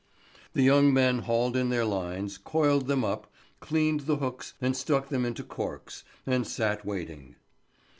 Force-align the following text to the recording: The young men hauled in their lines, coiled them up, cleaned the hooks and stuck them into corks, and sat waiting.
The 0.53 0.63
young 0.63 0.91
men 0.91 1.19
hauled 1.19 1.55
in 1.55 1.69
their 1.69 1.85
lines, 1.85 2.39
coiled 2.39 2.87
them 2.87 3.03
up, 3.05 3.31
cleaned 3.59 4.07
the 4.07 4.15
hooks 4.15 4.55
and 4.59 4.75
stuck 4.75 5.09
them 5.09 5.25
into 5.25 5.43
corks, 5.43 6.03
and 6.25 6.47
sat 6.47 6.83
waiting. 6.83 7.35